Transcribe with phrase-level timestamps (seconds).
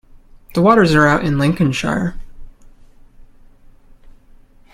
[0.55, 2.19] The waters are out in Lincolnshire.